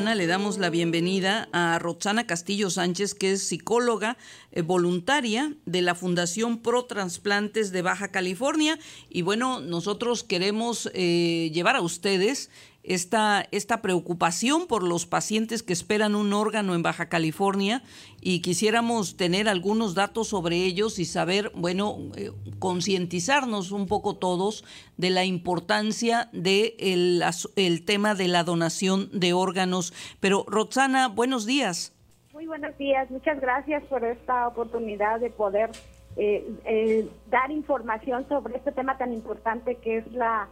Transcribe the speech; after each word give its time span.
le 0.00 0.26
damos 0.26 0.56
la 0.56 0.70
bienvenida 0.70 1.50
a 1.52 1.78
Roxana 1.78 2.26
Castillo 2.26 2.70
Sánchez, 2.70 3.14
que 3.14 3.32
es 3.32 3.46
psicóloga 3.46 4.16
eh, 4.50 4.62
voluntaria 4.62 5.54
de 5.66 5.82
la 5.82 5.94
Fundación 5.94 6.62
Pro 6.62 6.86
Transplantes 6.86 7.70
de 7.70 7.82
Baja 7.82 8.08
California. 8.08 8.78
Y 9.10 9.20
bueno, 9.20 9.60
nosotros 9.60 10.24
queremos 10.24 10.90
eh, 10.94 11.50
llevar 11.52 11.76
a 11.76 11.82
ustedes 11.82 12.50
esta, 12.82 13.44
esta 13.50 13.82
preocupación 13.82 14.66
por 14.66 14.82
los 14.82 15.06
pacientes 15.06 15.62
que 15.62 15.72
esperan 15.72 16.14
un 16.14 16.32
órgano 16.32 16.74
en 16.74 16.82
Baja 16.82 17.08
California 17.08 17.82
y 18.20 18.42
quisiéramos 18.42 19.16
tener 19.16 19.48
algunos 19.48 19.94
datos 19.94 20.28
sobre 20.28 20.56
ellos 20.56 20.98
y 20.98 21.04
saber, 21.04 21.52
bueno, 21.54 21.98
eh, 22.16 22.30
concientizarnos 22.58 23.72
un 23.72 23.86
poco 23.86 24.16
todos 24.16 24.64
de 24.96 25.10
la 25.10 25.24
importancia 25.24 26.28
del 26.32 27.20
de 27.20 27.34
el 27.56 27.84
tema 27.84 28.14
de 28.14 28.28
la 28.28 28.44
donación 28.44 29.08
de 29.12 29.32
órganos. 29.32 29.92
Pero 30.20 30.44
Roxana, 30.48 31.08
buenos 31.08 31.46
días. 31.46 31.94
Muy 32.32 32.46
buenos 32.46 32.76
días, 32.78 33.10
muchas 33.10 33.40
gracias 33.40 33.82
por 33.84 34.04
esta 34.04 34.48
oportunidad 34.48 35.20
de 35.20 35.30
poder 35.30 35.70
eh, 36.16 36.44
eh, 36.64 37.08
dar 37.28 37.50
información 37.50 38.26
sobre 38.28 38.56
este 38.56 38.72
tema 38.72 38.96
tan 38.98 39.12
importante 39.12 39.76
que 39.76 39.98
es 39.98 40.12
la 40.12 40.48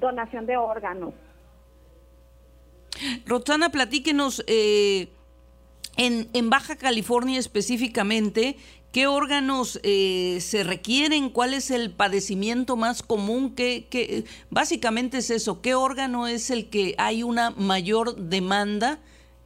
donación 0.00 0.46
de 0.46 0.56
órganos. 0.56 1.14
Roxana, 3.26 3.70
platíquenos 3.70 4.44
eh, 4.46 5.08
en, 5.96 6.50
Baja 6.50 6.76
California 6.76 7.38
específicamente, 7.38 8.56
¿qué 8.92 9.06
órganos 9.06 9.80
eh, 9.82 10.38
se 10.40 10.64
requieren? 10.64 11.30
¿Cuál 11.30 11.54
es 11.54 11.70
el 11.70 11.90
padecimiento 11.90 12.76
más 12.76 13.02
común? 13.02 13.54
¿Qué, 13.54 14.24
básicamente 14.50 15.18
es 15.18 15.30
eso, 15.30 15.60
¿qué 15.60 15.74
órgano 15.74 16.26
es 16.26 16.50
el 16.50 16.68
que 16.68 16.94
hay 16.98 17.22
una 17.22 17.50
mayor 17.50 18.16
demanda 18.16 18.98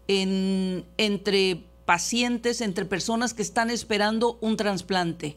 en, 0.08 0.84
entre 0.98 1.62
pacientes, 1.84 2.60
entre 2.60 2.84
personas 2.84 3.34
que 3.34 3.42
están 3.42 3.70
esperando 3.70 4.38
un 4.40 4.56
trasplante? 4.56 5.36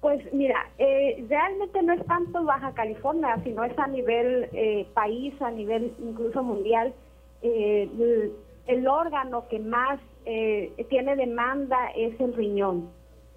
Pues 0.00 0.22
mira, 0.32 0.70
eh, 0.78 1.24
realmente 1.28 1.82
no 1.82 1.94
es 1.94 2.06
tanto 2.06 2.44
Baja 2.44 2.72
California, 2.74 3.40
sino 3.42 3.64
es 3.64 3.76
a 3.78 3.88
nivel 3.88 4.48
eh, 4.52 4.86
país, 4.94 5.34
a 5.40 5.50
nivel 5.50 5.92
incluso 5.98 6.42
mundial. 6.42 6.94
Eh, 7.42 8.32
el, 8.66 8.88
órgano 8.88 9.46
que 9.48 9.58
más 9.58 10.00
tiene 10.88 11.14
demanda 11.14 11.88
es 11.94 12.18
el 12.20 12.34
riñón, 12.34 12.90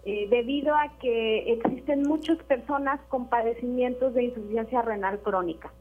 debido 0.04 0.74
a 0.74 0.98
que 1.00 1.54
existen 1.54 2.02
muchas 2.02 2.38
personas 2.44 3.00
con 3.10 3.30
padecimientos 3.30 4.16
de 4.16 4.24
insuficiencia 4.24 4.82
renal 4.82 5.20
crónica. 5.20 5.72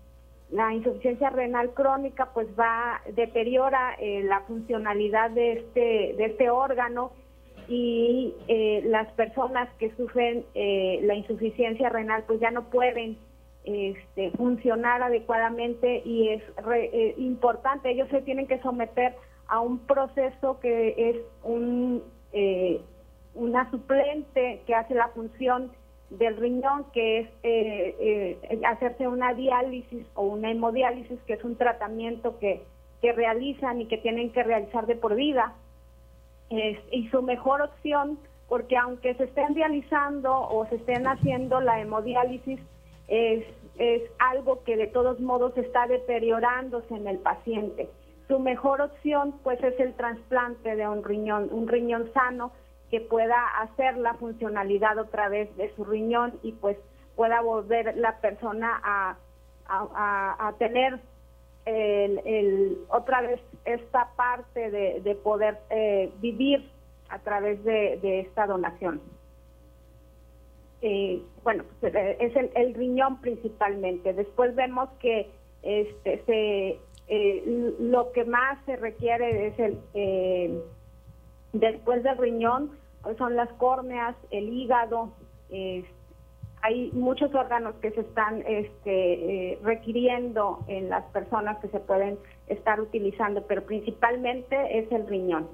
La 0.51 0.75
insuficiencia 0.75 1.31
renal 1.31 1.73
crónica 1.73 2.31
pues 2.35 2.47
va, 2.59 3.01
deteriora 3.15 3.97
la 4.25 4.41
funcionalidad 4.41 5.31
de 5.31 5.53
este, 5.53 6.15
de 6.19 6.25
este 6.27 6.51
órgano 6.51 7.13
y 7.69 8.35
eh, 8.49 8.83
las 8.87 9.13
personas 9.13 9.69
que 9.79 9.95
sufren 9.95 10.45
eh, 10.55 11.01
la 11.03 11.15
insuficiencia 11.15 11.91
renal 11.91 12.25
pues 12.27 12.41
ya 12.41 12.51
no 12.51 12.71
pueden 12.71 13.19
este, 13.69 14.31
funcionar 14.33 15.03
adecuadamente 15.03 16.03
y 16.05 16.29
es 16.29 16.43
eh, 16.75 17.15
importante, 17.19 17.91
ellos 17.91 18.09
se 18.11 18.23
tienen 18.23 18.47
que 18.47 18.61
someter 18.61 19.15
a 19.49 19.61
un 19.61 19.79
proceso 19.81 20.59
que 20.61 20.95
es 20.97 21.17
un, 21.43 22.03
una 23.35 23.71
suplente 23.71 24.63
que 24.67 24.75
hace 24.75 24.95
la 24.95 25.09
función 25.09 25.73
del 26.11 26.37
riñón, 26.37 26.85
que 26.93 27.21
es 27.21 28.65
hacerse 28.65 29.09
una 29.09 29.35
diálisis 29.35 30.07
o 30.15 30.25
una 30.25 30.51
hemodiálisis, 30.51 31.19
que 31.27 31.35
es 31.35 31.45
un 31.45 31.57
tratamiento 31.57 32.39
que, 32.39 32.63
que 33.01 33.13
realizan 33.13 33.81
y 33.81 33.87
que 33.87 33.99
tienen 33.99 34.31
que 34.33 34.43
realizar 34.43 34.87
de 34.87 34.97
por 34.97 35.15
vida. 35.15 35.55
Y 36.51 37.09
su 37.09 37.23
mejor 37.23 37.63
opción, 37.63 38.19
porque 38.49 38.77
aunque 38.77 39.15
se 39.15 39.25
estén 39.25 39.55
realizando 39.55 40.33
o 40.33 40.67
se 40.67 40.77
estén 40.77 41.07
haciendo 41.07 41.61
la 41.61 41.81
hemodiálisis, 41.81 42.59
es 43.79 44.03
algo 44.19 44.65
que 44.65 44.77
de 44.77 44.89
todos 44.89 45.21
modos 45.21 45.57
está 45.57 45.87
deteriorándose 45.87 46.95
en 46.95 47.07
el 47.07 47.19
paciente. 47.19 47.89
Su 48.27 48.39
mejor 48.39 48.81
opción 48.81 49.35
pues 49.43 49.63
es 49.63 49.79
el 49.81 49.95
trasplante 49.95 50.77
de 50.77 50.87
un 50.87 51.03
riñón, 51.05 51.49
un 51.51 51.69
riñón 51.69 52.13
sano 52.13 52.53
que 52.91 53.01
pueda 53.01 53.37
hacer 53.61 53.97
la 53.97 54.15
funcionalidad 54.15 54.99
otra 54.99 55.29
vez 55.29 55.55
de 55.57 55.75
su 55.77 55.85
riñón 55.85 56.39
y 56.43 56.53
pues 56.53 56.77
pueda 57.17 57.41
volver 57.41 57.97
la 57.97 58.21
persona 58.21 58.81
a, 58.83 59.17
a, 59.69 60.53
tener 60.59 60.99
el, 61.67 62.79
otra 62.89 63.21
vez 63.21 63.41
esta 63.65 64.11
parte 64.17 64.71
de, 64.71 65.15
poder 65.23 65.59
eh, 65.71 66.11
vivir 66.21 66.71
a 67.11 67.19
través 67.19 67.63
de, 67.65 68.21
esta 68.21 68.47
donación. 68.47 69.01
Eh, 70.81 71.23
bueno, 71.43 71.65
pues, 71.81 71.95
eh, 71.95 72.17
es 72.21 72.33
el, 72.55 72.75
riñón 72.75 73.21
principalmente. 73.21 74.13
Después 74.13 74.55
vemos 74.55 74.89
que 75.01 75.29
este, 75.63 76.23
se, 76.27 76.79
lo 77.81 78.13
que 78.13 78.25
más 78.25 78.65
se 78.65 78.77
requiere 78.77 79.49
es 79.49 79.59
el, 79.59 80.63
después 81.53 82.03
del 82.03 82.19
riñón, 82.19 82.71
son 83.17 83.37
las 83.37 83.53
córneas, 83.55 84.15
el 84.31 84.49
hígado, 84.53 85.13
hay 86.63 86.91
muchos 86.93 87.35
órganos 87.35 87.75
que 87.77 87.91
se 87.93 88.01
están 88.01 88.43
este, 88.47 89.53
eh, 89.53 89.59
requiriendo 89.63 90.65
en 90.67 90.89
las 90.89 91.05
personas 91.07 91.59
que 91.59 91.69
se 91.69 91.81
pueden 91.81 92.19
estar 92.49 92.81
utilizando, 92.81 93.43
pero 93.47 93.65
principalmente 93.65 94.79
es 94.79 94.91
el 94.91 95.07
riñón. 95.07 95.49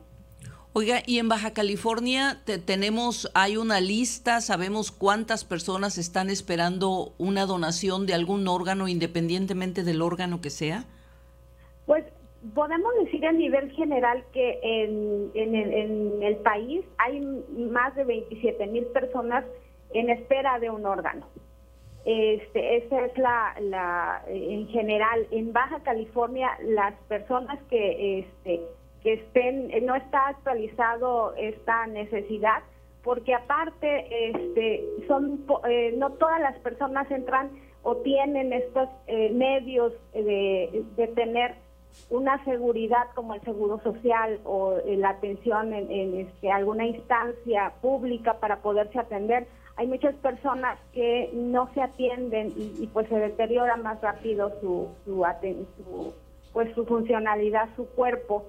Oiga, 0.77 1.03
y 1.07 1.21
en 1.21 1.29
Baja 1.29 1.53
California 1.53 2.43
tenemos, 2.67 3.31
hay 3.33 3.57
una 3.57 3.81
lista, 3.81 4.41
sabemos 4.41 4.91
cuántas 4.91 5.45
personas 5.45 5.99
están 5.99 6.31
esperando 6.31 7.13
una 7.17 7.47
donación 7.47 8.07
de 8.07 8.15
algún 8.15 8.49
órgano 8.49 8.89
independientemente 8.89 9.85
del 9.85 10.03
órgano 10.03 10.41
que 10.41 10.51
sea. 10.51 10.85
Pues 11.87 12.05
podemos 12.57 12.93
decir 13.05 13.25
a 13.25 13.31
nivel 13.31 13.71
general 13.71 14.25
que 14.33 14.59
en, 14.65 15.31
en, 15.35 15.55
en 15.55 16.23
el 16.25 16.37
país 16.39 16.85
hay 16.99 17.21
más 17.21 17.95
de 17.95 18.03
27 18.03 18.67
mil 18.67 18.87
personas 18.87 19.45
en 19.93 20.11
espera 20.11 20.59
de 20.59 20.71
un 20.71 20.85
órgano. 20.87 21.29
Este, 22.05 22.79
esa 22.79 23.07
es 23.07 23.17
la, 23.17 23.55
la, 23.61 24.25
en 24.27 24.67
general, 24.67 25.25
en 25.31 25.53
Baja 25.53 25.85
California, 25.85 26.51
las 26.65 26.95
personas 27.09 27.61
que, 27.71 28.19
este, 28.19 28.61
que 29.05 29.13
estén, 29.13 29.71
no 29.87 29.95
está 29.95 30.29
actualizado 30.29 31.35
esta 31.37 31.87
necesidad, 31.87 32.65
porque 33.05 33.35
aparte, 33.35 34.31
este, 34.31 34.85
son, 35.07 35.45
eh, 35.69 35.95
no 35.97 36.11
todas 36.15 36.41
las 36.41 36.59
personas 36.59 37.09
entran 37.11 37.51
o 37.83 37.99
tienen 37.99 38.53
estos 38.53 38.89
eh, 39.07 39.31
medios 39.31 39.93
de, 40.13 40.85
de, 40.97 41.07
tener 41.09 41.55
una 42.11 42.43
seguridad 42.45 43.05
como 43.15 43.35
el 43.35 43.43
seguro 43.43 43.79
social 43.81 44.41
o 44.45 44.79
eh, 44.87 44.97
la 44.97 45.11
atención 45.11 45.73
en, 45.73 45.91
en 45.93 46.21
este, 46.21 46.51
alguna 46.51 46.87
instancia 46.87 47.75
pública 47.81 48.41
para 48.41 48.63
poderse 48.63 48.99
atender 48.99 49.47
hay 49.77 49.87
muchas 49.89 50.15
personas 50.17 50.79
que 50.93 51.31
no 51.33 51.69
se 51.75 51.83
atienden 51.83 52.53
y, 52.57 52.87
pues 52.93 53.09
se 53.09 53.17
deteriora 53.17 53.77
más 53.77 54.01
rápido 54.01 54.53
su, 54.61 54.89
su, 55.05 56.15
pues 56.53 56.73
su 56.75 56.85
funcionalidad, 56.87 57.69
su 57.75 57.87
cuerpo. 57.87 58.45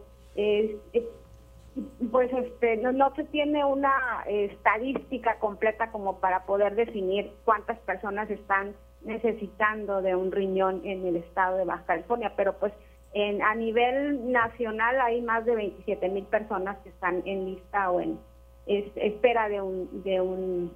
Pues 2.12 2.32
este 2.34 2.78
no, 2.78 3.16
se 3.16 3.24
tiene 3.26 3.64
una 3.66 4.24
estadística 4.28 5.40
completa 5.40 5.92
como 5.92 6.20
para 6.20 6.46
poder 6.46 6.76
definir 6.76 7.32
cuántas 7.46 7.78
personas 7.80 8.30
están 8.30 8.76
necesitando 9.04 10.02
de 10.02 10.16
un 10.16 10.32
riñón 10.32 10.82
en 10.84 11.06
el 11.06 11.18
estado 11.18 11.58
de 11.58 11.66
Baja 11.66 11.86
California, 11.86 12.34
pero 12.36 12.54
pues 12.58 12.74
en, 13.14 13.42
a 13.42 13.56
nivel 13.56 14.32
nacional 14.32 15.00
hay 15.00 15.22
más 15.22 15.46
de 15.46 15.56
27 15.56 16.10
mil 16.10 16.26
personas 16.26 16.78
que 16.80 16.90
están 16.90 17.22
en 17.26 17.46
lista 17.46 17.92
o 17.92 18.02
en 18.02 18.20
espera 18.68 19.48
de 19.48 19.62
un, 19.62 20.04
de 20.04 20.22
un 20.22 20.74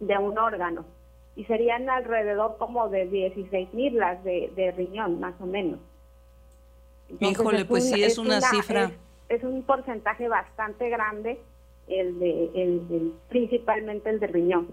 de 0.00 0.16
un 0.16 0.38
órgano 0.38 0.84
y 1.36 1.44
serían 1.44 1.88
alrededor 1.88 2.56
como 2.58 2.88
de 2.88 3.06
16 3.06 3.72
mil 3.72 3.96
las 3.96 4.22
de, 4.24 4.74
riñón, 4.76 5.20
más 5.20 5.34
o 5.40 5.46
menos. 5.46 5.78
Híjole, 7.18 7.64
pues 7.64 7.88
sí 7.88 8.02
es, 8.02 8.18
una, 8.18 8.40
cifra. 8.40 8.92
Es, 9.28 9.42
un 9.42 9.62
porcentaje 9.62 10.28
bastante 10.28 10.88
grande 10.88 11.40
el 11.88 12.18
de, 12.18 12.50
el, 12.54 13.12
principalmente 13.28 14.10
el 14.10 14.20
de 14.20 14.26
riñón. 14.26 14.68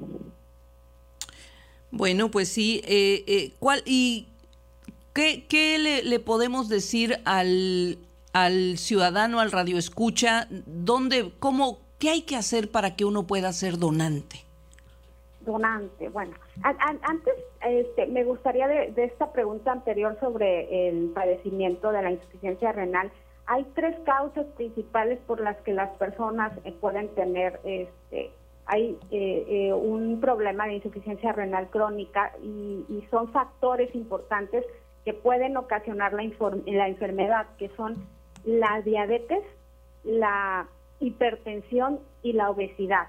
Bueno, 1.89 2.29
pues 2.29 2.49
sí. 2.49 2.81
Eh, 2.85 3.23
eh, 3.27 3.53
¿cuál, 3.59 3.81
¿Y 3.85 4.27
qué, 5.13 5.45
qué 5.47 5.77
le, 5.79 6.03
le, 6.03 6.19
podemos 6.19 6.69
decir 6.69 7.19
al, 7.25 7.97
al 8.33 8.77
ciudadano, 8.77 9.39
al 9.39 9.51
radioescucha? 9.51 10.47
¿Dónde, 10.49 11.31
cómo, 11.39 11.79
¿Qué 11.97 12.09
hay 12.09 12.21
que 12.21 12.35
hacer 12.35 12.69
para 12.69 12.95
que 12.95 13.05
uno 13.05 13.25
pueda 13.25 13.51
ser 13.53 13.77
donante? 13.79 14.47
donante. 15.47 16.09
Bueno, 16.09 16.35
antes 16.61 17.33
este, 17.69 18.07
me 18.07 18.23
gustaría 18.23 18.67
de, 18.67 18.93
esta 19.03 19.31
pregunta 19.31 19.71
anterior 19.71 20.17
sobre 20.19 20.89
el 20.89 21.11
padecimiento 21.11 21.91
de 21.91 22.01
la 22.01 22.11
insuficiencia 22.11 22.71
renal, 22.71 23.11
hay 23.45 23.65
tres 23.75 23.97
causas 24.05 24.45
principales 24.57 25.19
por 25.25 25.39
las 25.39 25.57
que 25.57 25.73
las 25.73 25.89
personas 25.97 26.51
eh, 26.65 26.73
pueden 26.79 27.07
tener 27.15 27.59
este 27.63 28.31
hay 28.67 28.97
eh, 29.11 29.45
eh, 29.47 29.73
un 29.73 30.19
problema 30.19 30.67
de 30.67 30.73
insuficiencia 30.75 31.31
renal 31.31 31.69
crónica 31.69 32.33
y, 32.43 33.03
son 33.09 33.31
factores 33.31 33.95
importantes 33.95 34.65
que 35.05 35.13
pueden 35.13 35.55
ocasionar 35.55 36.11
la, 36.11 36.23
la 36.65 36.87
enfermedad, 36.89 37.47
que 37.57 37.69
son 37.77 38.05
la 38.43 38.81
diabetes, 38.81 39.41
la 40.03 40.67
hipertensión 40.99 41.99
y 42.21 42.33
la 42.33 42.49
obesidad. 42.49 43.07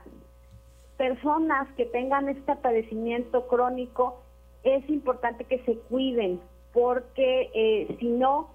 Personas 0.97 1.69
que 1.77 1.87
tengan 1.87 2.29
este 2.29 2.55
padecimiento 2.55 3.49
crónico, 3.49 4.21
es 4.65 4.89
importante 4.89 5.45
que 5.45 5.59
se 5.61 5.77
cuiden, 5.89 6.41
porque 6.73 7.87
si 7.99 8.09
no, 8.09 8.51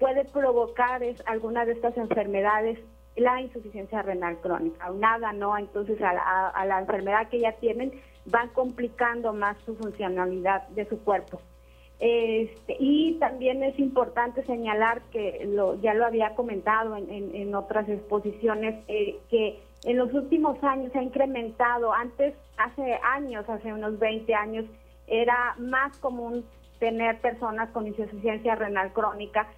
puede 0.00 0.24
provocar 0.24 1.02
es, 1.02 1.22
alguna 1.26 1.64
de 1.64 1.72
estas 1.72 1.96
enfermedades 1.96 2.78
la 3.16 3.40
insuficiencia 3.40 4.02
renal 4.02 4.38
crónica. 4.40 4.90
Nada, 4.90 5.32
¿no? 5.32 5.56
Entonces 5.56 6.00
a 6.02 6.64
la, 6.64 6.78
enfermedad 6.80 7.28
que 7.28 7.40
ya 7.40 7.52
tienen 7.52 7.92
van 8.26 8.48
complicando 8.48 9.32
más 9.32 9.56
su 9.64 9.76
funcionalidad 9.76 10.66
de 10.68 10.86
su 10.86 10.98
cuerpo. 11.00 11.40
Este, 12.00 12.76
y 12.80 13.14
también 13.20 13.62
es 13.62 13.78
importante 13.78 14.44
señalar 14.44 15.02
que 15.12 15.46
lo, 15.46 15.80
ya 15.80 15.94
lo 15.94 16.04
había 16.04 16.34
comentado 16.34 16.96
en, 16.96 17.54
otras 17.54 17.88
exposiciones, 17.88 18.82
eh, 18.88 19.18
que 19.30 19.60
en 19.84 19.98
los 19.98 20.12
últimos 20.12 20.62
años 20.64 20.92
se 20.92 20.98
ha 20.98 21.02
incrementado, 21.02 21.92
antes, 21.92 22.34
hace 22.56 22.98
años, 23.02 23.48
hace 23.48 23.72
unos 23.72 23.98
20 23.98 24.34
años, 24.34 24.64
era 25.06 25.54
más 25.58 25.96
común 25.98 26.44
tener 26.78 27.20
personas 27.20 27.70
con 27.70 27.86
insuficiencia 27.86 28.54
renal 28.54 28.92
crónica 28.92 29.48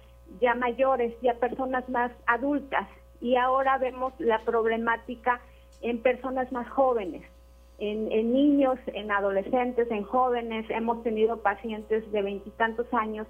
ya 0.41 0.55
mayores, 0.55 1.13
ya 1.21 1.35
personas 1.35 1.87
más 1.89 2.11
adultas. 2.25 2.87
Y 3.21 3.35
ahora 3.35 3.77
vemos 3.77 4.13
la 4.19 4.39
problemática 4.39 5.41
en 5.81 6.01
personas 6.01 6.51
más 6.51 6.69
jóvenes, 6.69 7.23
en, 7.79 8.33
niños, 8.33 8.79
en 8.87 9.11
adolescentes, 9.11 9.89
en 9.89 10.03
jóvenes. 10.03 10.65
Hemos 10.69 11.03
tenido 11.03 11.37
pacientes 11.41 12.09
de 12.11 12.21
veintitantos 12.21 12.87
años 12.93 13.27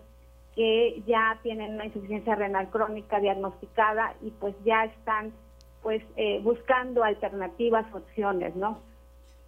que 0.56 1.04
ya 1.06 1.40
tienen 1.44 1.76
una 1.76 1.86
insuficiencia 1.86 2.36
renal 2.36 2.70
crónica 2.70 3.20
diagnosticada 3.20 4.16
y 4.22 4.32
pues 4.32 4.56
ya 4.66 4.86
están 4.86 5.32
pues 5.84 6.04
eh, 6.16 6.40
buscando 6.44 7.04
alternativas, 7.04 7.86
opciones, 7.94 8.56
¿no? 8.56 8.82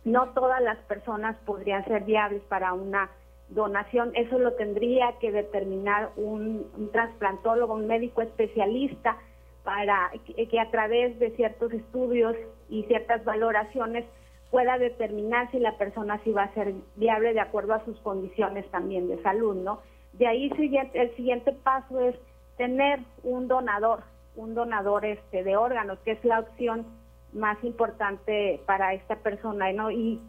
No 0.06 0.30
todas 0.30 0.62
las 0.62 0.78
personas 0.80 1.36
podrían 1.46 1.86
ser 1.86 2.04
viables 2.04 2.42
para 2.44 2.74
una 2.74 3.10
donación, 3.50 4.12
eso 4.16 4.38
lo 4.38 4.54
tendría 4.54 5.14
que 5.20 5.32
determinar 5.32 6.12
un, 6.16 6.68
trasplantólogo, 6.92 7.74
un 7.74 7.88
médico 7.88 8.22
especialista, 8.22 9.18
para 9.64 10.12
que, 10.26 10.60
a 10.60 10.72
través 10.72 11.20
de 11.20 11.32
ciertos 11.32 11.74
estudios 11.74 12.36
y 12.70 12.84
ciertas 12.84 13.24
valoraciones 13.26 14.06
pueda 14.52 14.78
determinar 14.78 15.52
si 15.52 15.60
la 15.60 15.78
persona 15.78 16.20
sí 16.24 16.32
va 16.32 16.44
a 16.44 16.54
ser 16.54 16.74
viable 16.96 17.34
de 17.34 17.40
acuerdo 17.40 17.74
a 17.74 17.86
sus 17.86 18.00
condiciones 18.00 18.70
también 18.72 19.08
de 19.08 19.22
salud, 19.22 19.56
¿no? 19.56 19.82
De 20.14 20.26
ahí 20.26 20.52
el 20.94 21.16
siguiente 21.16 21.52
paso 21.52 22.00
es 22.00 22.16
tener 22.58 23.00
un 23.24 23.48
donador, 23.48 24.02
un 24.36 24.56
donador 24.56 25.06
este 25.06 25.44
de 25.44 25.56
órganos, 25.56 26.00
que 26.00 26.12
es 26.12 26.26
la 26.26 26.40
opción 26.40 26.86
más 27.34 27.64
importante 27.64 28.62
para 28.66 28.94
esta 28.94 29.18
persona, 29.18 29.72
¿no? 29.74 29.92
Y 29.92 30.20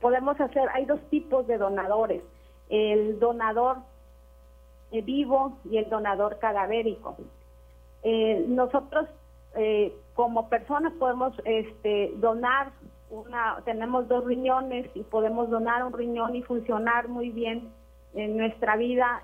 podemos 0.00 0.40
hacer, 0.40 0.68
hay 0.72 0.84
dos 0.84 1.00
tipos 1.10 1.46
de 1.46 1.58
donadores 1.58 2.22
el 2.68 3.18
donador 3.18 3.78
eh, 4.90 5.02
vivo 5.02 5.58
y 5.64 5.78
el 5.78 5.88
donador 5.88 6.38
cadavérico. 6.38 7.16
Eh, 8.02 8.44
nosotros 8.48 9.08
eh, 9.56 9.94
como 10.14 10.48
personas 10.48 10.92
podemos 10.94 11.34
este, 11.44 12.12
donar 12.16 12.72
una, 13.10 13.60
tenemos 13.64 14.08
dos 14.08 14.24
riñones 14.24 14.90
y 14.94 15.02
podemos 15.04 15.48
donar 15.50 15.84
un 15.84 15.92
riñón 15.92 16.34
y 16.34 16.42
funcionar 16.42 17.08
muy 17.08 17.30
bien 17.30 17.68
en 18.14 18.36
nuestra 18.36 18.76
vida 18.76 19.22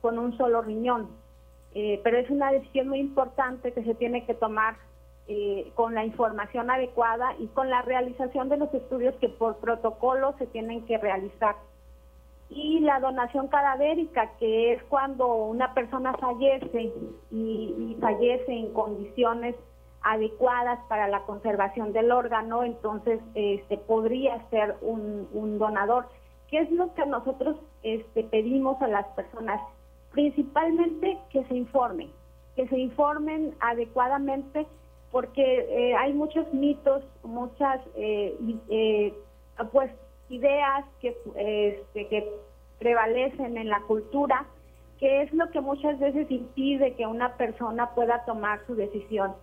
con 0.00 0.18
un 0.18 0.36
solo 0.36 0.62
riñón. 0.62 1.08
pero 1.72 2.18
es 2.18 2.28
una 2.28 2.50
decisión 2.52 2.88
muy 2.88 2.98
importante 2.98 3.72
que 3.72 3.84
se 3.84 3.94
tiene 3.94 4.26
que 4.26 4.34
tomar 4.34 4.76
con 5.74 5.94
la 5.94 6.04
información 6.04 6.70
adecuada 6.70 7.34
y 7.38 7.46
con 7.48 7.70
la 7.70 7.80
realización 7.82 8.48
de 8.48 8.58
los 8.58 8.72
estudios 8.74 9.14
que 9.16 9.28
por 9.28 9.56
protocolo 9.56 10.34
se 10.38 10.46
tienen 10.46 10.84
que 10.84 10.98
realizar 10.98 11.56
y 12.54 12.80
la 12.80 13.00
donación 13.00 13.48
cadavérica, 13.48 14.32
que 14.38 14.74
es 14.74 14.82
cuando 14.84 15.26
una 15.26 15.72
persona 15.74 16.12
fallece 16.14 16.92
y, 17.30 17.96
fallece 18.00 18.52
en 18.52 18.72
condiciones 18.72 19.54
adecuadas 20.02 20.80
para 20.88 21.08
la 21.08 21.22
conservación 21.22 21.92
del 21.92 22.10
órgano, 22.10 22.64
entonces 22.64 23.20
este 23.34 23.78
podría 23.78 24.42
ser 24.50 24.76
un, 24.82 25.58
donador. 25.58 26.08
¿Qué 26.48 26.58
es 26.58 26.70
lo 26.72 26.92
que 26.94 27.06
nosotros 27.06 27.56
este, 27.82 28.24
pedimos 28.24 28.80
a 28.82 28.88
las 28.88 29.06
personas? 29.08 29.60
Principalmente 30.10 31.18
que 31.30 31.44
se 31.44 31.54
informen, 31.54 32.10
que 32.56 32.66
se 32.68 32.78
informen 32.78 33.54
adecuadamente, 33.60 34.66
porque 35.12 35.42
eh, 35.42 35.94
hay 35.94 36.14
muchos 36.14 36.52
mitos, 36.52 37.04
muchas 37.22 37.80
eh, 37.94 38.34
eh, 38.70 39.14
pues 39.70 39.92
ideas 40.30 40.84
que, 41.00 41.14
este, 41.36 42.08
que 42.08 42.32
prevalecen 42.78 43.58
en 43.58 43.68
la 43.68 43.82
cultura, 43.82 44.46
que 44.98 45.22
es 45.22 45.32
lo 45.34 45.50
que 45.50 45.60
muchas 45.60 45.98
veces 46.00 46.30
impide 46.30 46.94
que 46.94 47.06
una 47.06 47.36
persona 47.36 47.90
pueda 47.94 48.24
tomar 48.24 48.66
su 48.66 48.74
decisión. 48.74 49.34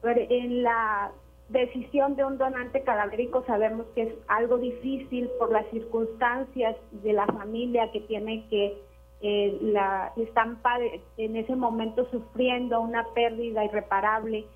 Pero 0.00 0.20
en 0.30 0.62
la 0.62 1.10
decisión 1.48 2.14
de 2.14 2.24
un 2.24 2.38
donante 2.38 2.82
cadavérico 2.82 3.42
sabemos 3.46 3.86
que 3.94 4.02
es 4.02 4.14
algo 4.28 4.58
difícil 4.58 5.28
por 5.38 5.50
las 5.50 5.66
circunstancias 5.70 6.76
de 6.92 7.12
la 7.12 7.26
familia 7.26 7.90
que 7.90 8.00
tiene 8.02 8.46
que 8.48 8.80
eh, 9.20 9.58
la 9.60 10.12
están 10.16 10.60
en 11.16 11.36
ese 11.36 11.56
momento 11.56 12.08
sufriendo 12.10 12.80
una 12.80 13.04
pérdida 13.14 13.64
irreparable 13.64 14.46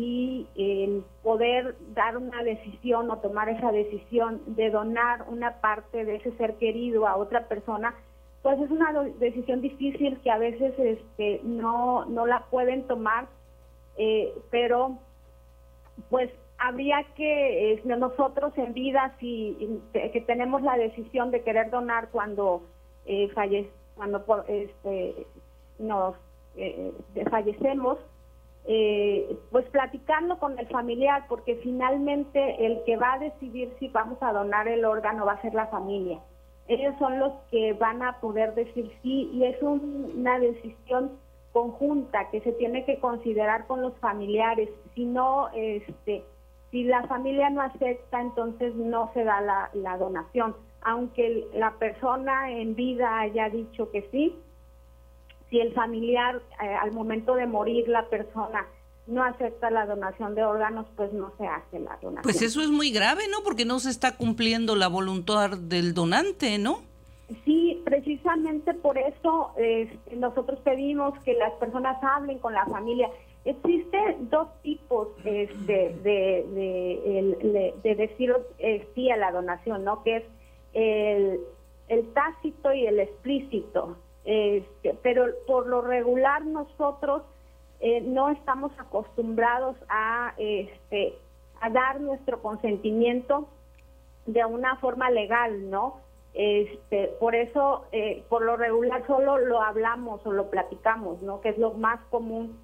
y 0.00 0.46
el 0.56 1.04
poder 1.22 1.76
dar 1.94 2.16
una 2.16 2.42
decisión 2.42 3.10
o 3.10 3.18
tomar 3.18 3.50
esa 3.50 3.70
decisión 3.70 4.40
de 4.46 4.70
donar 4.70 5.26
una 5.28 5.60
parte 5.60 6.06
de 6.06 6.16
ese 6.16 6.32
ser 6.38 6.54
querido 6.54 7.06
a 7.06 7.16
otra 7.16 7.48
persona, 7.48 7.94
pues 8.42 8.58
es 8.60 8.70
una 8.70 8.92
decisión 9.18 9.60
difícil 9.60 10.18
que 10.22 10.30
a 10.30 10.38
veces 10.38 10.72
este, 10.78 11.40
no, 11.44 12.06
no 12.06 12.24
la 12.24 12.46
pueden 12.50 12.86
tomar, 12.86 13.26
eh, 13.98 14.32
pero 14.50 14.96
pues 16.08 16.30
habría 16.56 17.04
que 17.14 17.74
eh, 17.74 17.82
nosotros 17.84 18.56
en 18.56 18.72
vida 18.72 19.14
si 19.20 19.80
que 19.92 20.24
tenemos 20.26 20.62
la 20.62 20.78
decisión 20.78 21.30
de 21.30 21.42
querer 21.42 21.70
donar 21.70 22.08
cuando 22.10 22.62
eh, 23.04 23.30
cuando 23.96 24.24
este, 24.48 25.26
nos 25.78 26.14
eh, 26.56 26.92
fallecemos 27.30 27.98
eh, 28.66 29.38
pues 29.50 29.64
platicarlo 29.70 30.38
con 30.38 30.58
el 30.58 30.66
familiar, 30.68 31.24
porque 31.28 31.56
finalmente 31.56 32.66
el 32.66 32.82
que 32.84 32.96
va 32.96 33.14
a 33.14 33.18
decidir 33.18 33.72
si 33.78 33.88
vamos 33.88 34.18
a 34.22 34.32
donar 34.32 34.68
el 34.68 34.84
órgano 34.84 35.24
va 35.24 35.32
a 35.32 35.42
ser 35.42 35.54
la 35.54 35.66
familia. 35.68 36.20
Ellos 36.68 36.94
son 36.98 37.18
los 37.18 37.32
que 37.50 37.72
van 37.72 38.02
a 38.02 38.20
poder 38.20 38.54
decir 38.54 38.92
sí 39.02 39.30
y 39.32 39.44
es 39.44 39.60
una 39.62 40.38
decisión 40.38 41.12
conjunta 41.52 42.30
que 42.30 42.40
se 42.42 42.52
tiene 42.52 42.84
que 42.84 43.00
considerar 43.00 43.66
con 43.66 43.82
los 43.82 43.96
familiares. 43.98 44.68
Si 44.94 45.04
no, 45.04 45.48
este, 45.52 46.22
si 46.70 46.84
la 46.84 47.02
familia 47.08 47.50
no 47.50 47.62
acepta, 47.62 48.20
entonces 48.20 48.74
no 48.76 49.10
se 49.14 49.24
da 49.24 49.40
la 49.72 49.96
donación. 49.96 50.54
Aunque 50.82 51.48
la 51.54 51.72
persona 51.72 52.52
en 52.52 52.76
vida 52.76 53.18
haya 53.18 53.48
dicho 53.48 53.90
que 53.90 54.02
sí, 54.12 54.38
si 55.50 55.60
el 55.60 55.74
familiar 55.74 56.40
eh, 56.62 56.74
al 56.80 56.92
momento 56.92 57.34
de 57.34 57.46
morir 57.46 57.88
la 57.88 58.08
persona 58.08 58.66
no 59.06 59.24
acepta 59.24 59.70
la 59.70 59.86
donación 59.86 60.34
de 60.34 60.44
órganos, 60.44 60.86
pues 60.96 61.12
no 61.12 61.32
se 61.36 61.46
hace 61.46 61.80
la 61.80 61.98
donación. 62.00 62.22
Pues 62.22 62.42
eso 62.42 62.62
es 62.62 62.70
muy 62.70 62.90
grave, 62.92 63.24
¿no? 63.28 63.38
Porque 63.42 63.64
no 63.64 63.80
se 63.80 63.90
está 63.90 64.16
cumpliendo 64.16 64.76
la 64.76 64.88
voluntad 64.88 65.50
del 65.58 65.94
donante, 65.94 66.58
¿no? 66.58 66.82
Sí, 67.44 67.80
precisamente 67.84 68.74
por 68.74 68.98
eso 68.98 69.52
este, 69.56 70.16
nosotros 70.16 70.60
pedimos 70.60 71.18
que 71.20 71.34
las 71.34 71.52
personas 71.54 71.96
hablen 72.02 72.38
con 72.38 72.54
la 72.54 72.66
familia. 72.66 73.08
Existen 73.44 74.28
dos 74.30 74.48
tipos 74.62 75.08
este, 75.24 75.96
de, 76.02 76.46
de, 76.52 77.72
de, 77.82 77.94
decir 77.94 78.34
eh, 78.58 78.86
sí 78.94 79.10
a 79.10 79.16
la 79.16 79.32
donación, 79.32 79.84
¿no? 79.84 80.02
Que 80.02 80.16
es 80.18 80.24
el, 80.72 81.40
el 81.88 82.12
tácito 82.12 82.72
y 82.72 82.86
el 82.86 83.00
explícito. 83.00 83.96
Este, 84.24 84.94
pero 85.02 85.26
por 85.46 85.66
lo 85.66 85.80
regular 85.80 86.44
nosotros 86.44 87.22
eh, 87.80 88.02
no 88.02 88.28
estamos 88.30 88.72
acostumbrados 88.78 89.76
a, 89.88 90.34
este, 90.36 91.14
a 91.60 91.70
dar 91.70 92.00
nuestro 92.00 92.42
consentimiento 92.42 93.48
de 94.26 94.44
una 94.44 94.76
forma 94.76 95.10
legal, 95.10 95.70
¿no? 95.70 96.00
Este, 96.34 97.08
por 97.18 97.34
eso, 97.34 97.86
eh, 97.92 98.22
por 98.28 98.42
lo 98.42 98.56
regular 98.56 99.04
solo 99.06 99.38
lo 99.38 99.62
hablamos 99.62 100.24
o 100.26 100.32
lo 100.32 100.50
platicamos, 100.50 101.20
¿no? 101.22 101.40
Que 101.40 101.48
es 101.48 101.58
lo 101.58 101.72
más 101.72 102.00
común 102.10 102.58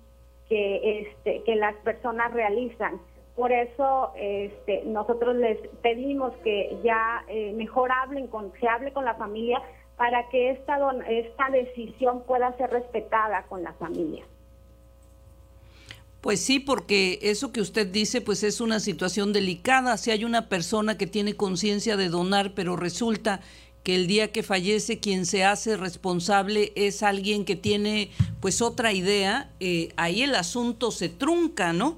que, 0.49 1.01
este, 1.01 1.43
que 1.43 1.57
las 1.57 1.75
personas 1.77 2.33
realizan. 2.33 3.01
Por 3.35 3.53
eso 3.53 4.13
este, 4.17 4.85
nosotros 4.85 5.37
les 5.37 5.59
pedimos 5.83 6.33
que 6.45 6.79
ya 6.83 7.25
eh, 7.29 7.53
mejor 7.53 7.91
hablen 7.93 8.29
con, 8.29 8.53
se 8.61 8.69
hable 8.69 8.93
con 8.93 9.05
la 9.05 9.15
familia 9.15 9.61
para 9.97 10.29
que 10.29 10.51
esta, 10.51 10.79
esta 11.09 11.51
decisión 11.51 12.23
pueda 12.25 12.57
ser 12.57 12.71
respetada 12.71 13.45
con 13.49 13.63
la 13.63 13.73
familia. 13.75 14.25
Pues 16.21 16.41
sí, 16.41 16.59
porque 16.59 17.21
eso 17.23 17.53
que 17.53 17.61
usted 17.61 17.87
dice, 17.87 18.21
pues 18.21 18.43
es 18.43 18.61
una 18.61 18.81
situación 18.81 19.33
delicada. 19.33 19.97
Si 19.97 20.11
hay 20.11 20.25
una 20.25 20.49
persona 20.49 20.99
que 20.99 21.07
tiene 21.07 21.37
conciencia 21.37 21.97
de 21.97 22.09
donar, 22.09 22.53
pero 22.55 22.75
resulta 22.75 23.41
que 23.85 23.95
el 23.95 24.09
día 24.09 24.33
que 24.33 24.43
fallece 24.43 24.99
quien 24.99 25.25
se 25.27 25.45
hace 25.45 25.77
responsable 25.77 26.73
es 26.75 27.05
alguien 27.05 27.45
que 27.45 27.55
tiene 27.55 28.11
pues 28.41 28.61
otra 28.61 28.93
idea, 28.93 29.53
eh, 29.61 29.91
ahí 29.97 30.23
el 30.23 30.35
asunto 30.35 30.91
se 30.91 31.09
trunca, 31.09 31.73
¿no? 31.73 31.97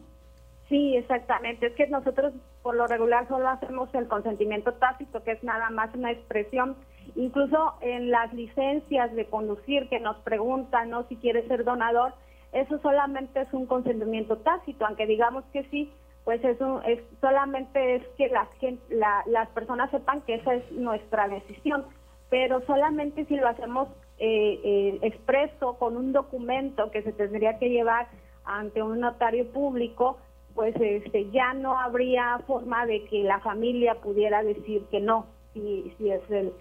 Sí, 0.68 0.96
exactamente. 0.96 1.68
Es 1.68 1.72
que 1.72 1.86
nosotros 1.86 2.34
por 2.62 2.74
lo 2.74 2.86
regular 2.86 3.26
solo 3.28 3.48
hacemos 3.48 3.88
el 3.94 4.06
consentimiento 4.06 4.74
tácito, 4.74 5.24
que 5.24 5.32
es 5.32 5.42
nada 5.42 5.70
más 5.70 5.94
una 5.94 6.12
expresión. 6.12 6.76
Incluso 7.16 7.74
en 7.80 8.10
las 8.10 8.32
licencias 8.32 9.14
de 9.14 9.26
conducir 9.26 9.88
que 9.88 10.00
nos 10.00 10.16
preguntan, 10.18 10.90
¿no? 10.90 11.04
Si 11.08 11.16
quiere 11.16 11.46
ser 11.48 11.64
donador, 11.64 12.12
eso 12.52 12.78
solamente 12.78 13.42
es 13.42 13.52
un 13.52 13.66
consentimiento 13.66 14.38
tácito, 14.38 14.86
aunque 14.86 15.06
digamos 15.06 15.44
que 15.52 15.64
sí, 15.64 15.92
pues 16.24 16.42
eso 16.44 16.82
es 16.82 17.00
solamente 17.20 17.96
es 17.96 18.02
que 18.16 18.28
las, 18.28 19.26
las 19.26 19.48
personas 19.50 19.90
sepan 19.90 20.20
que 20.22 20.34
esa 20.34 20.54
es 20.54 20.72
nuestra 20.72 21.28
decisión, 21.28 21.84
pero 22.30 22.60
solamente 22.66 23.24
si 23.26 23.36
lo 23.36 23.48
hacemos 23.48 23.88
eh, 24.18 24.60
eh, 24.64 24.98
expreso 25.02 25.74
con 25.78 25.96
un 25.96 26.12
documento 26.12 26.90
que 26.90 27.02
se 27.02 27.12
tendría 27.12 27.58
que 27.58 27.70
llevar 27.70 28.08
ante 28.44 28.82
un 28.82 29.00
notario 29.00 29.50
público, 29.52 30.18
pues 30.54 30.74
este 30.76 31.30
ya 31.30 31.54
no 31.54 31.78
habría 31.78 32.38
forma 32.46 32.84
de 32.86 33.04
que 33.04 33.22
la 33.22 33.40
familia 33.40 33.94
pudiera 33.96 34.42
decir 34.42 34.82
que 34.90 35.00
no, 35.00 35.26
si, 35.54 35.94
si 35.96 36.10
es 36.10 36.30
el, 36.30 36.52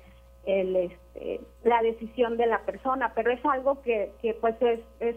el 0.47 0.75
este, 0.75 1.41
la 1.63 1.81
decisión 1.81 2.37
de 2.37 2.47
la 2.47 2.59
persona, 2.65 3.11
pero 3.13 3.31
es 3.31 3.45
algo 3.45 3.81
que, 3.81 4.11
que 4.21 4.33
pues 4.33 4.55
es, 4.61 4.79
es 4.99 5.15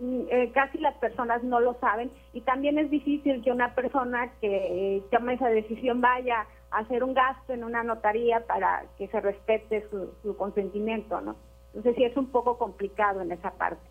Mm, 0.00 0.22
eh, 0.30 0.50
casi 0.54 0.78
las 0.78 0.94
personas 0.94 1.42
no 1.42 1.60
lo 1.60 1.74
saben 1.74 2.10
y 2.32 2.40
también 2.40 2.78
es 2.78 2.90
difícil 2.90 3.42
que 3.44 3.52
una 3.52 3.74
persona 3.74 4.32
que 4.40 4.96
eh, 4.96 5.02
toma 5.10 5.34
esa 5.34 5.48
decisión 5.48 6.00
vaya 6.00 6.46
a 6.70 6.78
hacer 6.78 7.04
un 7.04 7.12
gasto 7.12 7.52
en 7.52 7.64
una 7.64 7.82
notaría 7.82 8.46
para 8.46 8.86
que 8.96 9.08
se 9.08 9.20
respete 9.20 9.86
su, 9.90 10.10
su 10.22 10.34
consentimiento, 10.38 11.20
¿no? 11.20 11.36
Entonces 11.74 11.96
sí 11.96 12.04
es 12.04 12.16
un 12.16 12.30
poco 12.30 12.56
complicado 12.56 13.20
en 13.20 13.30
esa 13.30 13.50
parte. 13.50 13.89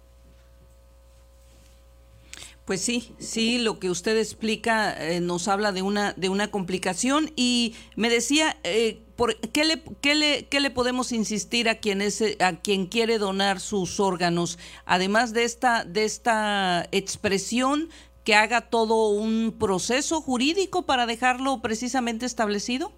Pues 2.70 2.82
sí, 2.82 3.16
sí, 3.18 3.58
lo 3.58 3.80
que 3.80 3.90
usted 3.90 4.16
explica 4.16 4.94
eh, 4.94 5.22
nos 5.22 5.48
habla 5.48 5.72
de 5.72 5.82
una 5.82 6.14
de 6.14 6.30
una 6.30 6.52
complicación 6.52 7.32
y 7.36 7.74
me 7.96 8.12
decía, 8.12 8.58
eh, 8.64 9.00
por, 9.16 9.36
¿qué, 9.38 9.66
le, 9.66 9.82
qué, 10.02 10.14
le, 10.14 10.46
¿qué 10.46 10.60
le 10.60 10.70
podemos 10.70 11.12
insistir 11.12 11.68
a 11.68 11.80
quien 11.80 12.00
es 12.04 12.22
a 12.40 12.58
quien 12.58 12.86
quiere 12.86 13.18
donar 13.18 13.60
sus 13.60 14.00
órganos, 14.00 14.60
además 14.86 15.34
de 15.34 15.46
esta 15.46 15.84
de 15.84 16.04
esta 16.04 16.86
expresión 16.92 17.90
que 18.24 18.36
haga 18.36 18.62
todo 18.62 19.10
un 19.10 19.56
proceso 19.58 20.22
jurídico 20.22 20.84
para 20.84 21.08
dejarlo 21.08 21.64
precisamente 21.64 22.28
establecido? 22.28 22.92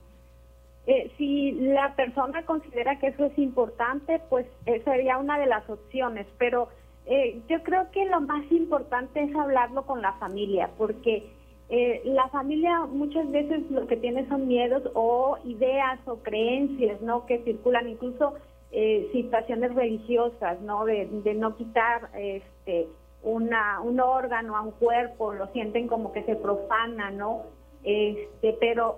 Eh, 0.85 1.13
si 1.17 1.53
la 1.53 1.95
persona 1.95 2.45
considera 2.45 2.99
que 2.99 3.07
eso 3.07 3.23
es 3.23 3.37
importante, 3.37 4.19
pues 4.29 4.45
sería 4.83 5.17
una 5.17 5.39
de 5.39 5.45
las 5.45 5.69
opciones, 5.69 6.27
pero 6.37 6.67
eh, 7.05 7.41
yo 7.49 7.63
creo 7.63 7.89
que 7.91 8.05
lo 8.05 8.21
más 8.21 8.49
importante 8.51 9.23
es 9.23 9.35
hablarlo 9.35 9.85
con 9.85 10.01
la 10.01 10.13
familia, 10.13 10.69
porque 10.77 11.31
eh, 11.69 12.01
la 12.05 12.27
familia 12.29 12.85
muchas 12.85 13.29
veces 13.31 13.69
lo 13.71 13.87
que 13.87 13.97
tiene 13.97 14.27
son 14.27 14.47
miedos 14.47 14.83
o 14.93 15.37
ideas 15.45 15.99
o 16.05 16.17
creencias, 16.17 17.01
¿no? 17.01 17.25
Que 17.25 17.39
circulan 17.43 17.89
incluso 17.89 18.35
eh, 18.71 19.09
situaciones 19.13 19.73
religiosas, 19.73 20.61
¿no? 20.61 20.85
De, 20.85 21.07
no 21.35 21.55
quitar 21.55 22.09
este 22.15 22.87
una, 23.23 23.81
un 23.81 23.99
órgano 23.99 24.57
a 24.57 24.61
un 24.61 24.71
cuerpo, 24.71 25.33
lo 25.33 25.47
sienten 25.47 25.87
como 25.87 26.11
que 26.11 26.23
se 26.23 26.35
profana, 26.35 27.11
¿no? 27.11 27.43
Este, 27.83 28.53
pero 28.59 28.97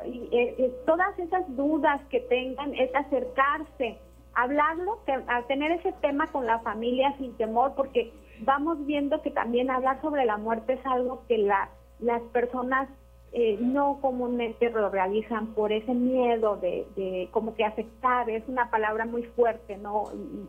todas 0.86 1.18
esas 1.20 1.44
dudas 1.56 2.02
que 2.10 2.20
tengan 2.22 2.74
es 2.74 2.94
acercarse 2.96 3.98
hablarlo, 4.36 5.00
a 5.28 5.42
tener 5.44 5.72
ese 5.74 5.94
tema 6.02 6.28
con 6.28 6.46
la 6.46 6.60
familia 6.60 7.16
sin 7.18 7.36
temor, 7.38 7.74
porque 7.76 8.12
vamos 8.42 8.86
viendo 8.86 9.22
que 9.22 9.32
también 9.32 9.70
hablar 9.70 10.02
sobre 10.02 10.26
la 10.26 10.38
muerte 10.38 10.74
es 10.74 10.86
algo 10.86 11.24
que 11.28 11.38
la, 11.38 11.70
las 12.00 12.22
personas 12.34 12.90
eh, 13.32 13.58
no 13.60 14.00
comúnmente 14.00 14.70
lo 14.70 14.90
realizan 14.90 15.48
por 15.56 15.72
ese 15.72 15.94
miedo 15.94 16.58
de, 16.58 16.86
de, 16.96 17.30
como 17.32 17.56
que 17.56 17.66
afectar, 17.66 18.30
es 18.30 18.48
una 18.48 18.70
palabra 18.70 19.06
muy 19.06 19.24
fuerte, 19.24 19.78
¿no? 19.78 20.04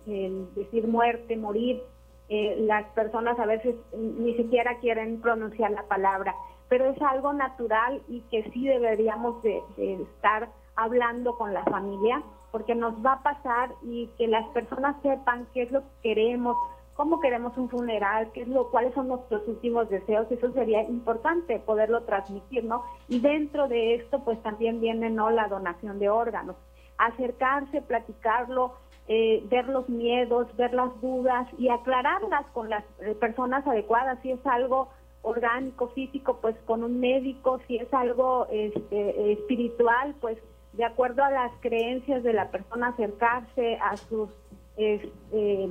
El 0.06 0.54
decir 0.54 0.86
muerte, 0.86 1.36
morir, 1.36 1.82
eh, 2.28 2.56
las 2.60 2.84
personas 2.92 3.38
a 3.38 3.46
veces 3.46 3.74
ni 3.96 4.34
siquiera 4.36 4.78
quieren 4.80 5.20
pronunciar 5.20 5.70
la 5.70 5.84
palabra, 5.84 6.34
pero 6.68 6.90
es 6.90 7.00
algo 7.02 7.32
natural 7.32 8.02
y 8.08 8.20
que 8.30 8.50
sí 8.50 8.66
deberíamos 8.66 9.42
de, 9.42 9.62
de 9.76 10.02
estar 10.02 10.48
hablando 10.76 11.36
con 11.38 11.54
la 11.54 11.64
familia 11.64 12.22
porque 12.54 12.76
nos 12.76 12.94
va 13.04 13.14
a 13.14 13.22
pasar 13.24 13.74
y 13.82 14.06
que 14.16 14.28
las 14.28 14.46
personas 14.50 14.94
sepan 15.02 15.48
qué 15.52 15.62
es 15.62 15.72
lo 15.72 15.80
que 15.80 16.14
queremos, 16.14 16.56
cómo 16.94 17.18
queremos 17.18 17.58
un 17.58 17.68
funeral, 17.68 18.30
qué 18.32 18.42
es 18.42 18.48
lo, 18.48 18.70
cuáles 18.70 18.94
son 18.94 19.08
nuestros 19.08 19.42
últimos 19.48 19.90
deseos, 19.90 20.30
eso 20.30 20.52
sería 20.52 20.84
importante 20.84 21.58
poderlo 21.58 22.04
transmitir, 22.04 22.62
¿no? 22.62 22.84
Y 23.08 23.18
dentro 23.18 23.66
de 23.66 23.96
esto, 23.96 24.22
pues 24.22 24.40
también 24.44 24.80
viene, 24.80 25.10
¿no? 25.10 25.30
La 25.30 25.48
donación 25.48 25.98
de 25.98 26.08
órganos, 26.08 26.54
acercarse, 26.96 27.82
platicarlo, 27.82 28.74
eh, 29.08 29.44
ver 29.50 29.66
los 29.66 29.88
miedos, 29.88 30.46
ver 30.56 30.74
las 30.74 31.00
dudas 31.00 31.48
y 31.58 31.70
aclararlas 31.70 32.46
con 32.52 32.70
las 32.70 32.84
eh, 33.00 33.16
personas 33.16 33.66
adecuadas, 33.66 34.20
si 34.22 34.30
es 34.30 34.46
algo 34.46 34.90
orgánico, 35.22 35.88
físico, 35.88 36.38
pues 36.40 36.54
con 36.66 36.84
un 36.84 37.00
médico, 37.00 37.58
si 37.66 37.78
es 37.78 37.92
algo 37.92 38.46
este, 38.48 39.32
espiritual, 39.32 40.14
pues 40.20 40.38
de 40.76 40.84
acuerdo 40.84 41.24
a 41.24 41.30
las 41.30 41.52
creencias 41.60 42.22
de 42.22 42.32
la 42.32 42.50
persona, 42.50 42.88
acercarse 42.88 43.76
a 43.76 43.96
sus 43.96 44.30
este, 44.76 45.68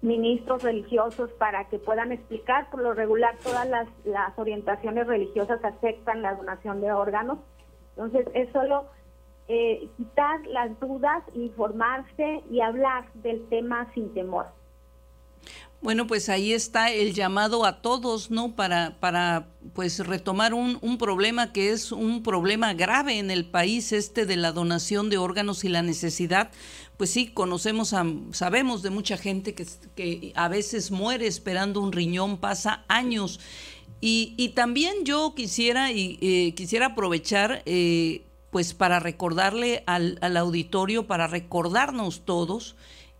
ministros 0.00 0.62
religiosos 0.62 1.30
para 1.32 1.68
que 1.68 1.78
puedan 1.78 2.12
explicar. 2.12 2.70
Por 2.70 2.82
lo 2.82 2.94
regular, 2.94 3.36
todas 3.42 3.68
las, 3.68 3.88
las 4.04 4.38
orientaciones 4.38 5.06
religiosas 5.06 5.62
aceptan 5.64 6.22
la 6.22 6.34
donación 6.34 6.80
de 6.80 6.92
órganos. 6.92 7.38
Entonces, 7.96 8.26
es 8.34 8.50
solo 8.52 8.86
eh, 9.48 9.88
quitar 9.96 10.46
las 10.46 10.78
dudas, 10.80 11.22
informarse 11.34 12.42
y 12.50 12.60
hablar 12.60 13.04
del 13.14 13.46
tema 13.48 13.90
sin 13.94 14.12
temor. 14.14 14.46
Bueno, 15.84 16.06
pues 16.06 16.30
ahí 16.30 16.54
está 16.54 16.90
el 16.90 17.12
llamado 17.12 17.66
a 17.66 17.82
todos, 17.82 18.30
¿no? 18.30 18.56
Para, 18.56 18.96
para 19.00 19.48
pues 19.74 19.98
retomar 19.98 20.54
un, 20.54 20.78
un, 20.80 20.96
problema 20.96 21.52
que 21.52 21.72
es 21.72 21.92
un 21.92 22.22
problema 22.22 22.72
grave 22.72 23.18
en 23.18 23.30
el 23.30 23.44
país, 23.44 23.92
este 23.92 24.24
de 24.24 24.36
la 24.36 24.52
donación 24.52 25.10
de 25.10 25.18
órganos 25.18 25.62
y 25.62 25.68
la 25.68 25.82
necesidad. 25.82 26.50
Pues 26.96 27.10
sí, 27.10 27.26
conocemos, 27.26 27.92
a, 27.92 28.06
sabemos 28.32 28.80
de 28.80 28.88
mucha 28.88 29.18
gente 29.18 29.54
que, 29.54 29.66
que 29.94 30.32
a 30.36 30.48
veces 30.48 30.90
muere 30.90 31.26
esperando 31.26 31.82
un 31.82 31.92
riñón, 31.92 32.38
pasa 32.38 32.86
años. 32.88 33.38
Y, 34.00 34.32
y 34.38 34.54
también 34.54 35.04
yo 35.04 35.34
quisiera, 35.36 35.92
y, 35.92 36.18
eh, 36.22 36.54
quisiera 36.54 36.86
aprovechar, 36.86 37.62
eh, 37.66 38.22
pues 38.50 38.72
para 38.72 39.00
recordarle 39.00 39.82
al, 39.84 40.16
al 40.22 40.38
auditorio, 40.38 41.06
para 41.06 41.26
recordarnos 41.26 42.22
todos, 42.24 42.74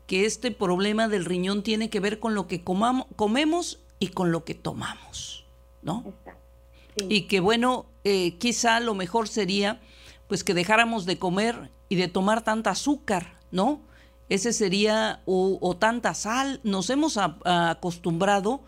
que 0.07 0.27
este 0.27 0.51
problema 0.51 1.09
del 1.09 1.25
riñón 1.25 1.63
tiene 1.63 1.91
que 1.91 2.01
ver 2.01 2.21
con 2.21 2.35
lo 2.35 2.47
que 2.47 2.63
comamos, 2.63 3.07
comemos 3.17 3.81
y 3.99 4.09
con 4.09 4.33
lo 4.33 4.45
que 4.45 4.55
tomamos, 4.55 5.47
¿no? 5.83 6.13
Y 7.09 7.23
que 7.23 7.41
bueno, 7.41 7.87
eh, 8.05 8.37
quizá 8.39 8.81
lo 8.81 8.95
mejor 8.95 9.29
sería 9.29 9.81
pues 10.29 10.45
que 10.45 10.55
dejáramos 10.55 11.07
de 11.07 11.19
comer 11.19 11.71
y 11.89 11.97
de 11.97 12.09
tomar 12.09 12.43
tanta 12.43 12.71
azúcar, 12.71 13.39
¿no? 13.51 13.81
Ese 14.29 14.53
sería, 14.53 15.23
o, 15.27 15.77
tanta 15.79 16.15
sal, 16.15 16.61
nos 16.65 16.89
hemos 16.89 17.19
acostumbrado 17.19 18.63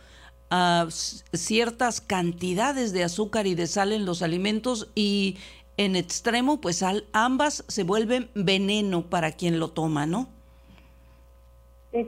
a 0.50 0.86
ciertas 0.90 2.00
cantidades 2.00 2.92
de 2.92 3.04
azúcar 3.04 3.46
y 3.46 3.54
de 3.54 3.66
sal 3.66 3.92
en 3.92 4.04
los 4.04 4.20
alimentos 4.20 4.88
y 4.94 5.38
en 5.78 5.96
extremo, 5.96 6.60
pues 6.60 6.84
ambas 7.12 7.64
se 7.68 7.82
vuelven 7.84 8.30
veneno 8.34 9.08
para 9.08 9.32
quien 9.32 9.58
lo 9.58 9.70
toma, 9.70 10.06
¿no? 10.06 10.28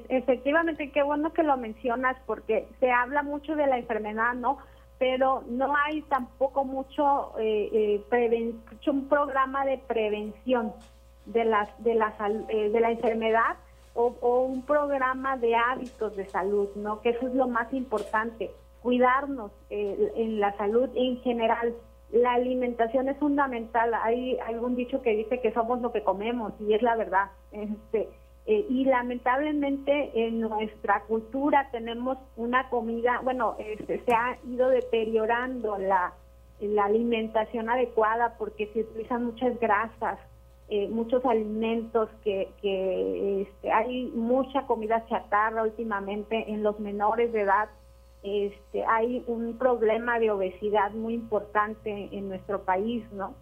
Efectivamente, 0.08 0.90
qué 0.90 1.02
bueno 1.02 1.32
que 1.32 1.42
lo 1.42 1.56
mencionas 1.56 2.16
porque 2.26 2.68
se 2.80 2.90
habla 2.90 3.22
mucho 3.22 3.56
de 3.56 3.66
la 3.66 3.78
enfermedad, 3.78 4.34
¿no? 4.34 4.58
Pero 4.98 5.44
no 5.48 5.74
hay 5.76 6.02
tampoco 6.02 6.64
mucho, 6.64 7.32
eh, 7.38 8.02
eh 8.10 8.54
un 8.86 9.08
programa 9.08 9.64
de 9.64 9.78
prevención 9.78 10.72
de, 11.26 11.44
las, 11.44 11.68
de, 11.82 11.94
la, 11.94 12.14
eh, 12.48 12.70
de 12.70 12.80
la 12.80 12.90
enfermedad 12.90 13.56
o, 13.94 14.44
un 14.44 14.62
programa 14.62 15.36
de 15.36 15.54
hábitos 15.54 16.16
de 16.16 16.26
salud, 16.26 16.68
¿no? 16.76 17.00
Que 17.00 17.10
eso 17.10 17.26
es 17.26 17.34
lo 17.34 17.48
más 17.48 17.72
importante. 17.72 18.50
cuidarnos 18.82 19.50
en 19.70 20.38
la 20.38 20.56
salud 20.56 20.88
en 20.94 21.20
general. 21.22 21.74
La 22.12 22.34
alimentación 22.34 23.08
es 23.08 23.18
fundamental. 23.18 23.92
Hay 23.94 24.38
algún 24.46 24.76
dicho 24.76 25.02
que 25.02 25.10
dice 25.10 25.40
que 25.40 25.52
somos 25.52 25.80
lo 25.80 25.90
que 25.92 26.04
comemos 26.04 26.52
y 26.60 26.74
es 26.74 26.82
la 26.82 26.96
verdad. 26.96 27.30
Este, 27.50 28.08
eh, 28.50 28.64
y 28.70 28.86
lamentablemente 28.86 30.10
en 30.14 30.40
nuestra 30.40 31.02
cultura 31.02 31.68
tenemos 31.70 32.16
una 32.34 32.70
comida, 32.70 33.20
bueno, 33.22 33.56
este, 33.58 34.02
se 34.06 34.14
ha 34.14 34.38
ido 34.48 34.70
deteriorando 34.70 35.76
la, 35.76 36.14
la 36.58 36.86
alimentación 36.86 37.68
adecuada 37.68 38.36
porque 38.38 38.68
se 38.68 38.80
utilizan 38.80 39.26
muchas 39.26 39.60
grasas, 39.60 40.18
eh, 40.70 40.88
muchos 40.88 41.22
alimentos 41.26 42.08
que, 42.24 42.48
que 42.62 43.42
este, 43.42 43.70
hay 43.70 44.06
mucha 44.14 44.66
comida 44.66 45.04
chatarra 45.10 45.64
últimamente 45.64 46.50
en 46.50 46.62
los 46.62 46.80
menores 46.80 47.30
de 47.34 47.42
edad. 47.42 47.68
Este, 48.22 48.82
hay 48.86 49.24
un 49.26 49.58
problema 49.58 50.18
de 50.18 50.30
obesidad 50.30 50.92
muy 50.92 51.12
importante 51.12 52.08
en 52.12 52.30
nuestro 52.30 52.62
país, 52.62 53.04
¿no? 53.12 53.34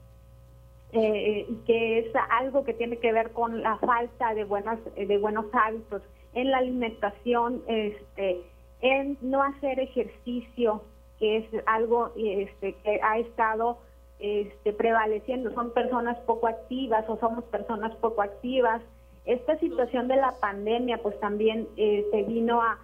Eh, 0.93 1.47
que 1.67 1.99
es 1.99 2.07
algo 2.31 2.65
que 2.65 2.75
tiene 2.75 2.99
que 2.99 3.13
ver 3.13 3.33
con 3.33 3.63
la 3.63 3.77
falta 3.79 4.35
de 4.35 4.45
buenas 4.45 4.79
de 4.95 5.19
buenos 5.19 5.47
hábitos 5.53 6.03
en 6.37 6.51
la 6.51 6.59
alimentación, 6.59 7.63
este, 7.67 8.43
en 8.83 9.17
no 9.23 9.43
hacer 9.43 9.81
ejercicio, 9.81 10.83
que 11.19 11.39
es 11.39 11.47
algo 11.65 12.13
este, 12.17 12.75
que 12.75 13.01
ha 13.03 13.19
estado 13.19 13.79
este, 14.19 14.73
prevaleciendo. 14.75 15.53
Son 15.55 15.73
personas 15.73 16.19
poco 16.21 16.47
activas 16.47 17.05
o 17.09 17.19
somos 17.19 17.43
personas 17.45 17.95
poco 17.97 18.21
activas. 18.23 18.83
Esta 19.25 19.59
situación 19.59 20.09
de 20.09 20.17
la 20.17 20.33
pandemia, 20.39 20.99
pues 20.99 21.19
también 21.21 21.67
eh, 21.79 22.05
se 22.11 22.23
vino 22.25 22.61
a 22.63 22.79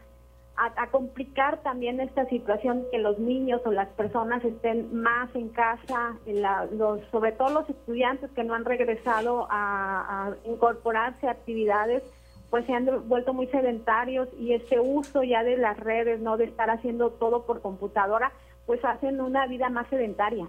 a, 0.77 0.87
complicar 0.89 1.63
también 1.63 2.01
esta 2.01 2.27
situación 2.27 2.85
que 2.91 2.99
los 2.99 3.19
niños 3.19 3.61
o 3.65 3.73
las 3.73 3.89
personas 3.91 4.45
estén 4.45 4.95
más 4.95 5.35
en 5.35 5.49
casa, 5.49 6.17
los, 6.27 7.01
sobre 7.11 7.33
todo 7.33 7.51
los 7.51 7.71
estudiantes 7.71 8.31
que 8.33 8.45
no 8.45 8.55
han 8.55 8.65
regresado 8.65 9.47
a, 9.51 10.33
incorporarse 10.45 11.27
a 11.27 11.33
actividades, 11.33 12.03
pues 12.51 12.67
se 12.67 12.75
han 12.75 13.09
vuelto 13.09 13.33
muy 13.33 13.47
sedentarios 13.49 14.29
y 14.39 14.53
ese 14.53 14.79
uso 14.79 15.23
ya 15.23 15.43
de 15.43 15.57
las 15.57 15.79
redes, 15.79 16.21
no 16.21 16.37
de 16.37 16.45
estar 16.45 16.71
haciendo 16.71 17.11
todo 17.11 17.45
por 17.45 17.63
computadora, 17.63 18.33
pues 18.67 18.85
hacen 18.85 19.21
una 19.21 19.47
vida 19.47 19.71
más 19.71 19.89
sedentaria. 19.89 20.47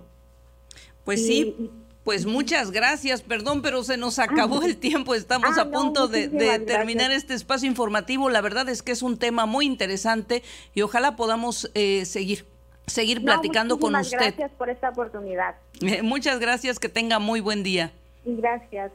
Pues 1.06 1.26
sí, 1.26 1.72
pues 2.04 2.26
muchas 2.26 2.72
gracias, 2.72 3.22
perdón, 3.22 3.62
pero 3.62 3.84
se 3.84 3.98
nos 3.98 4.20
acabó 4.20 4.62
el 4.64 4.78
tiempo, 4.78 5.16
estamos 5.16 5.58
ah, 5.58 5.62
a 5.62 5.72
punto 5.72 6.08
de, 6.08 6.28
terminar 6.60 7.12
este 7.12 7.34
espacio 7.34 7.68
informativo. 7.68 8.30
La 8.30 8.42
verdad 8.42 8.68
es 8.70 8.82
que 8.82 8.92
es 8.92 9.02
un 9.02 9.18
tema 9.18 9.46
muy 9.46 9.66
interesante 9.66 10.44
y 10.74 10.82
ojalá 10.82 11.16
podamos 11.16 11.72
eh, 11.74 12.06
seguir 12.06 12.46
seguir 12.86 13.24
platicando 13.24 13.80
con 13.80 13.96
usted. 13.96 14.18
Gracias 14.18 14.52
por 14.58 14.70
esta 14.70 14.90
oportunidad. 14.90 15.56
Eh, 15.82 16.02
muchas 16.02 16.40
gracias, 16.40 16.80
que 16.80 16.90
tenga 16.90 17.20
muy 17.20 17.40
buen 17.40 17.64
día. 17.64 17.94
Gracias. 18.26 18.92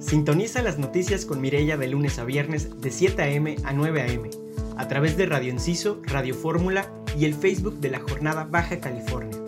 Sintoniza 0.00 0.62
las 0.62 0.78
noticias 0.78 1.24
con 1.24 1.40
Mirella 1.40 1.76
de 1.76 1.88
lunes 1.88 2.18
a 2.18 2.24
viernes 2.24 2.80
de 2.80 2.90
7 2.90 3.22
a.m. 3.22 3.56
a 3.64 3.72
9 3.72 4.02
a.m. 4.02 4.30
a 4.76 4.88
través 4.88 5.16
de 5.16 5.26
Radio 5.26 5.50
Enciso, 5.50 6.02
Radio 6.04 6.34
Fórmula 6.34 6.90
y 7.16 7.24
el 7.24 7.34
Facebook 7.34 7.78
de 7.78 7.90
la 7.90 8.00
Jornada 8.00 8.44
Baja 8.44 8.80
California. 8.80 9.43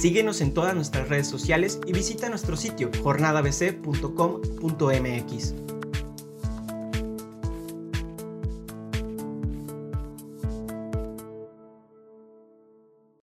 Síguenos 0.00 0.40
en 0.40 0.54
todas 0.54 0.74
nuestras 0.74 1.10
redes 1.10 1.28
sociales 1.28 1.78
y 1.86 1.92
visita 1.92 2.30
nuestro 2.30 2.56
sitio 2.56 2.90
jornadabc.com.mx. 3.02 5.79